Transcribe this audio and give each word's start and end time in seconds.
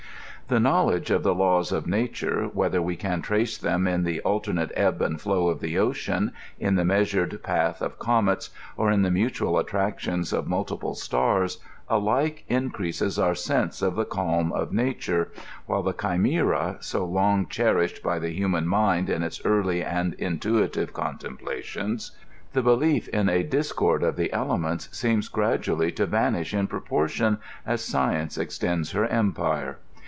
The 0.47 0.59
knowledge 0.59 1.11
of 1.11 1.23
the 1.23 1.33
laws 1.33 1.71
of 1.71 1.87
nature, 1.87 2.49
whether 2.51 2.81
we 2.81 2.97
can 2.97 3.21
trace 3.21 3.57
them 3.57 3.87
in 3.87 4.03
the 4.03 4.19
alternate 4.19 4.73
ebb 4.75 5.01
and 5.01 5.21
flow 5.21 5.47
of 5.47 5.61
the 5.61 5.77
ocean, 5.77 6.33
in 6.59 6.75
the 6.75 6.83
measured 6.83 7.41
path 7.41 7.81
of 7.81 7.97
comets, 7.97 8.49
or 8.75 8.91
in 8.91 9.01
the 9.01 9.11
mutual 9.11 9.57
attractions 9.57 10.33
of 10.33 10.49
mul 10.49 10.65
tiple 10.65 10.93
stars, 10.93 11.59
alike 11.87 12.43
increases 12.49 13.17
our 13.17 13.31
s^ise 13.31 13.81
of 13.81 13.95
the 13.95 14.03
calm 14.03 14.51
of 14.51 14.73
nature, 14.73 15.31
while 15.67 15.83
the 15.83 15.93
chimera 15.93 16.75
so 16.81 17.05
long 17.05 17.47
cherished 17.47 18.03
by 18.03 18.19
the 18.19 18.33
human 18.35 18.67
mind 18.67 19.09
in 19.09 19.23
its 19.23 19.39
early 19.45 19.81
and 19.81 20.15
intuitive 20.15 20.91
contemplations, 20.91 22.11
the 22.51 22.61
belief 22.61 23.07
in 23.09 23.29
Ik;; 23.29 23.47
^* 23.47 23.49
discord 23.49 24.03
of 24.03 24.17
the 24.17 24.33
elements,'' 24.33 24.89
seems 24.91 25.29
gradually 25.29 25.93
to 25.93 26.05
vanish 26.05 26.53
in 26.53 26.67
proportion 26.67 27.37
as 27.65 27.81
science 27.81 28.37
extends 28.37 28.91
her 28.91 29.05
empire. 29.07 29.77